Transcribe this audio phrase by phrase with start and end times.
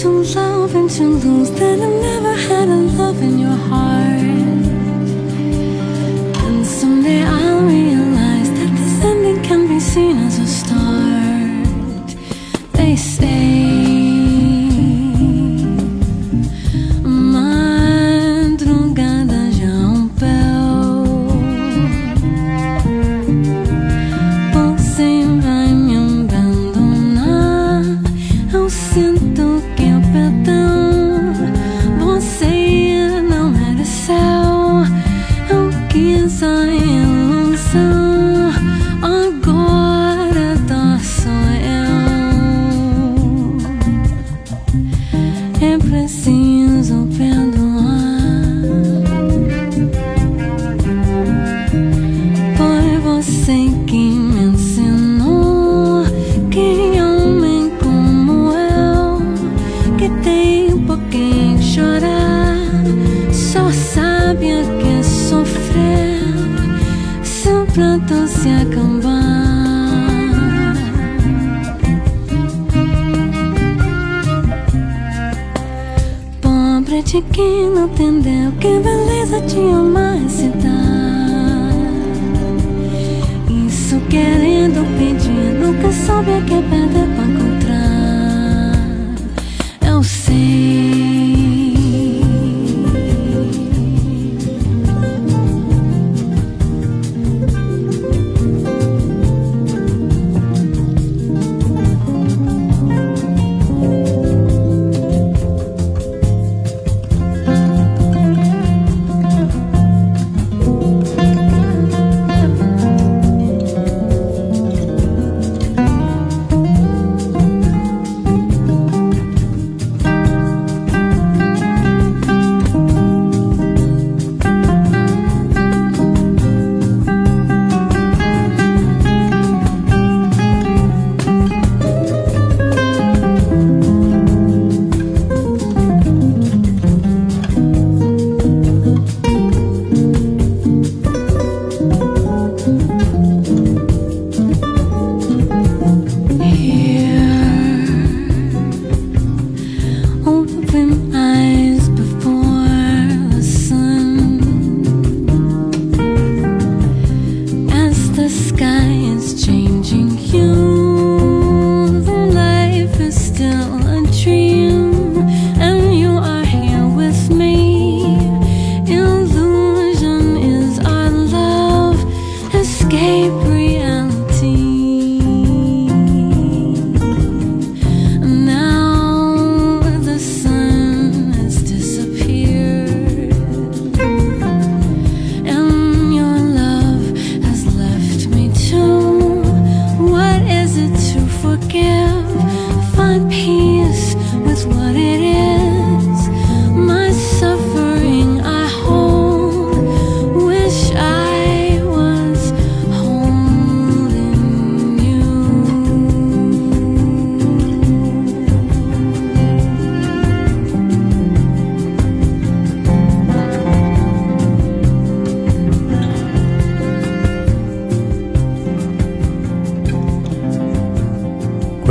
[0.00, 4.13] to love and to lose than I've never had a love in your heart.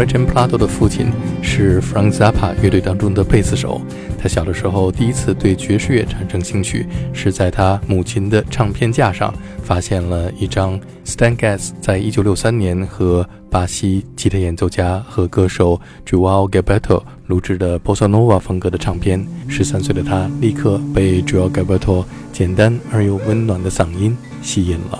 [0.03, 1.07] Virgin Plato 的父亲
[1.41, 3.81] 是 Frank Zappa 乐队当中的贝斯手。
[4.21, 9.33] 他小的时候第一次对爵士乐产生兴趣，是在他母亲的唱片架上
[9.63, 19.25] 发现了一张 Stan Getz 在一九六三年和巴西吉他演奏家和歌手 Joao Gilberto 录制的 Bossa Nova 风格的唱片。
[19.47, 22.03] 十三岁的他立刻被 Joao Gilberto
[22.33, 24.99] 简单而又温暖的嗓音吸引了。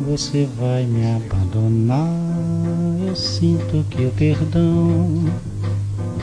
[0.00, 2.08] Você vai me abandonar.
[3.06, 5.24] Eu sinto que o perdão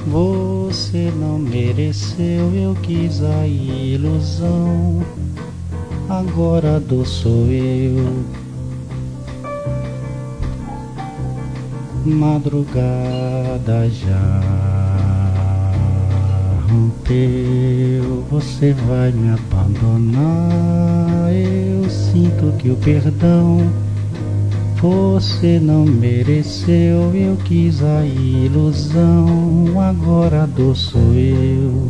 [0.08, 2.54] você não mereceu.
[2.56, 5.04] Eu quis a ilusão.
[6.08, 8.24] Agora do sou eu.
[12.06, 14.76] Madrugada já
[16.70, 17.16] rompeu,
[18.36, 21.32] você vai me abandonar.
[21.32, 23.62] Eu sinto que o perdão
[24.76, 27.16] você não mereceu.
[27.16, 31.88] Eu quis a ilusão, agora a dor sou eu.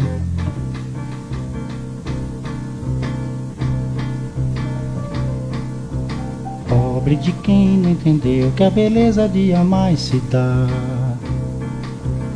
[6.70, 10.68] Pobre de quem não entendeu que a beleza de amar se dá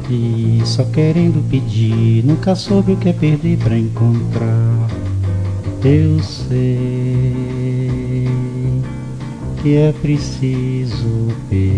[0.10, 4.90] aqui só querendo pedir, nunca soube o que é perder pra encontrar.
[5.84, 7.36] Eu sei
[9.62, 11.70] que é preciso perdoar.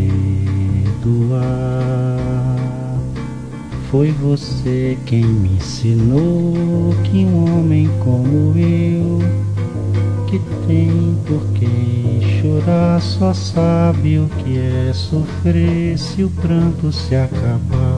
[3.91, 9.19] Foi você quem me ensinou que um homem como eu,
[10.27, 17.13] que tem por quem chorar, só sabe o que é sofrer se o pranto se
[17.15, 17.90] acabar.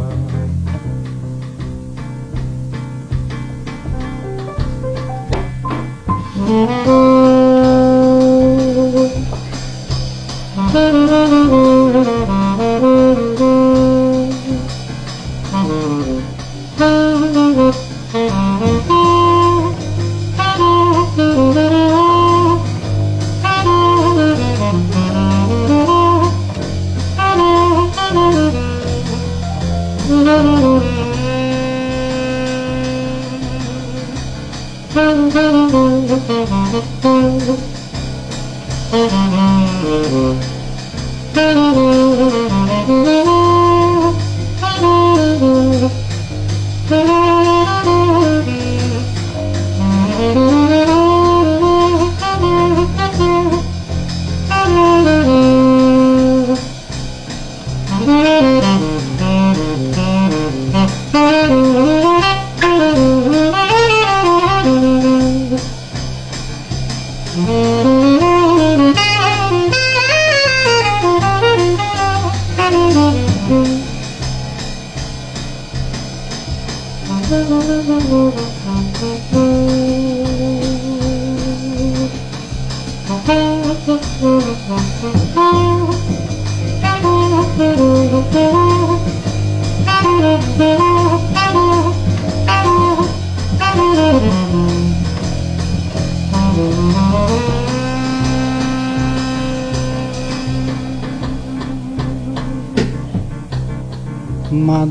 [6.46, 6.84] Mm-hmm.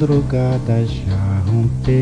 [0.03, 1.93] Madrugada já rompeu.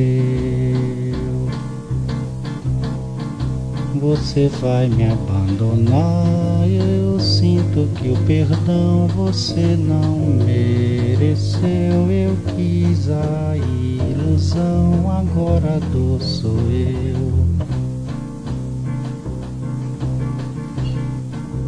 [4.00, 6.66] Você vai me abandonar.
[6.66, 10.16] Eu sinto que o perdão você não
[10.46, 12.10] mereceu.
[12.10, 17.20] Eu quis a ilusão, agora dor sou eu.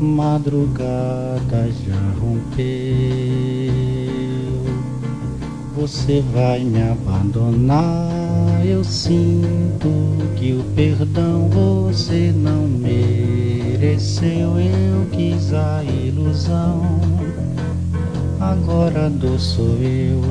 [0.01, 3.91] Madrugada já rompeu
[5.75, 8.11] você vai me abandonar.
[8.64, 9.88] Eu sinto
[10.37, 14.59] que o perdão você não mereceu.
[14.59, 17.00] Eu quis a ilusão,
[18.41, 20.23] agora dor sou eu.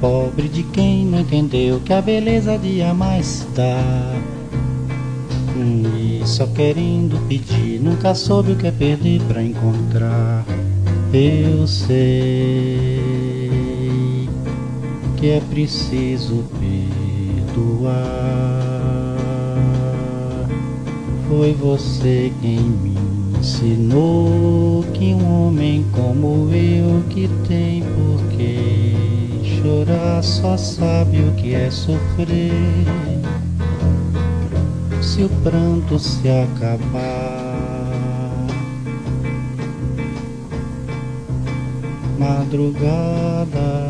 [0.00, 3.76] Pobre de quem não entendeu que a beleza de amar está
[5.56, 5.99] e
[6.30, 10.46] só querendo pedir, nunca soube o que é perder pra encontrar.
[11.12, 13.00] Eu sei
[15.16, 17.90] que é preciso perdoar.
[21.28, 22.94] Foi você quem me
[23.36, 28.94] ensinou que um homem como eu que tem por que
[29.60, 33.09] chorar só sabe o que é sofrer.
[35.20, 36.80] Se o pranto se acabar,
[42.18, 43.89] madrugada.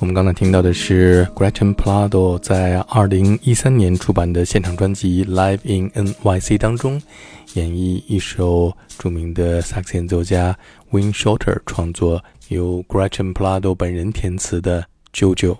[0.00, 7.00] 我们刚才听到的是 Gretchen Plado 在二零一三年出版的现场专辑《Live in NYC》当中
[7.54, 10.54] 演绎一首著名的萨克斯演奏家
[10.90, 14.82] Win Shorter 创作，由 Gretchen Plado 本人填词的
[15.14, 15.52] 《JoJo》。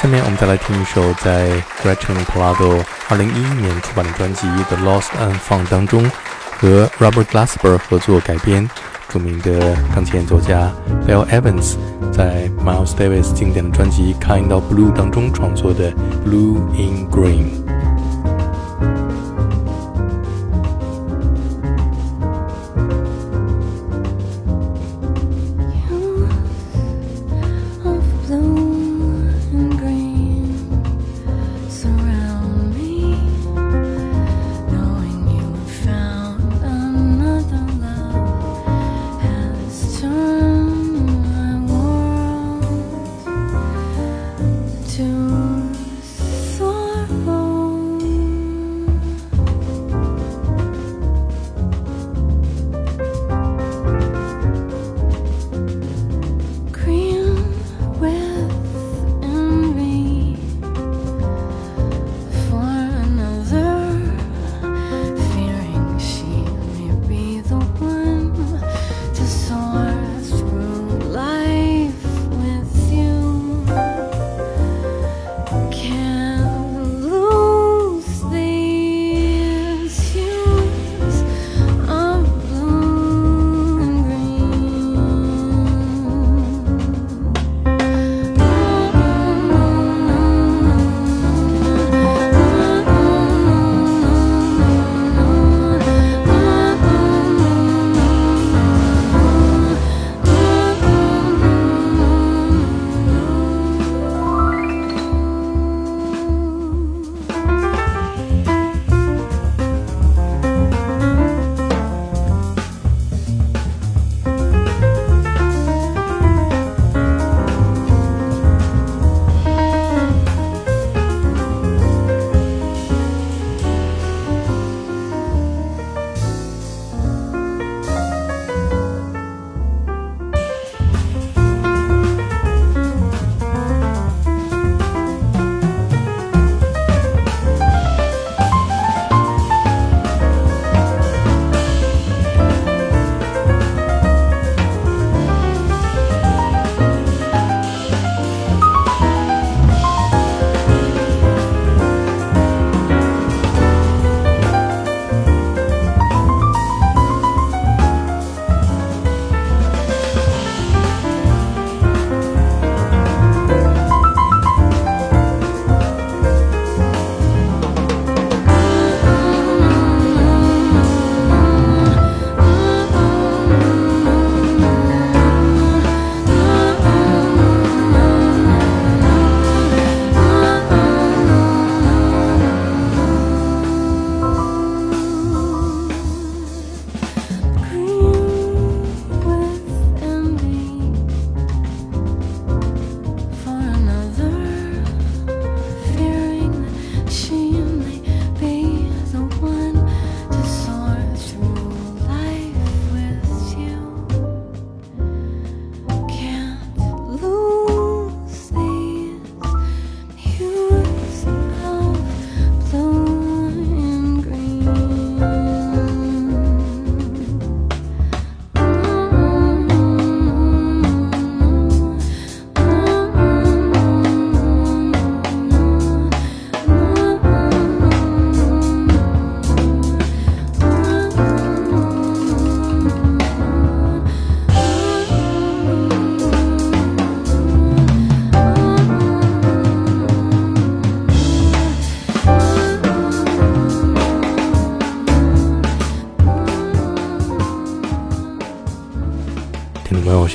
[0.00, 6.10] 下面我们再来听一首在 Gretchen Plado 二零一一年出版的专辑《The Lost and Found》当中
[6.58, 8.68] 和 Robert Glasper 合作改编。
[9.08, 10.70] 著名的钢琴演奏家
[11.06, 11.76] Bill Evans
[12.12, 15.90] 在 Miles Davis 经典的专辑《Kind of Blue》当中创作的
[16.24, 17.64] 《Blue in Green》。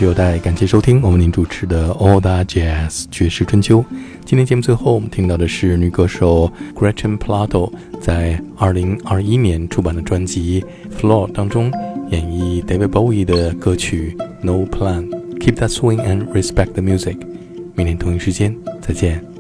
[0.04, 3.84] 有待感谢收听我们您主持的 All That Jazz 爵士春秋。
[4.26, 10.62] 今天节目最后我们听到的是女歌手 Gretchen Plato 在二零二一年出版的专辑
[11.00, 11.72] 《Floor》当中
[12.10, 15.10] 演绎 David Bowie 的歌曲 No Plan。
[15.40, 17.18] Keep that swing and respect the music。
[17.74, 19.33] 明天同一时间再见。